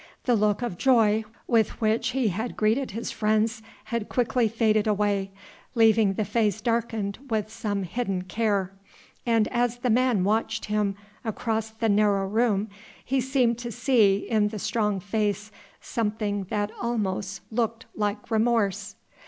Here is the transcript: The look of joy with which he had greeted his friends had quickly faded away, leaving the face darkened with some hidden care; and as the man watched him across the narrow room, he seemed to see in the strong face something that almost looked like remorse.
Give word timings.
The 0.23 0.33
look 0.35 0.63
of 0.63 0.79
joy 0.79 1.25
with 1.45 1.79
which 1.79 2.07
he 2.07 2.29
had 2.29 2.57
greeted 2.57 2.89
his 2.89 3.11
friends 3.11 3.61
had 3.83 4.09
quickly 4.09 4.47
faded 4.47 4.87
away, 4.87 5.29
leaving 5.75 6.13
the 6.15 6.25
face 6.25 6.59
darkened 6.59 7.19
with 7.29 7.51
some 7.51 7.83
hidden 7.83 8.23
care; 8.23 8.71
and 9.27 9.47
as 9.49 9.77
the 9.77 9.91
man 9.91 10.23
watched 10.23 10.65
him 10.65 10.95
across 11.23 11.69
the 11.69 11.87
narrow 11.87 12.27
room, 12.27 12.67
he 13.05 13.21
seemed 13.21 13.59
to 13.59 13.71
see 13.71 14.15
in 14.27 14.47
the 14.47 14.57
strong 14.57 14.99
face 14.99 15.51
something 15.81 16.45
that 16.45 16.71
almost 16.81 17.41
looked 17.51 17.85
like 17.95 18.31
remorse. 18.31 18.95